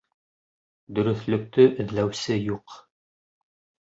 Дөрөҫлөктө 0.99 1.67
эҙләүсе 1.85 2.39
юҡ. 2.49 2.79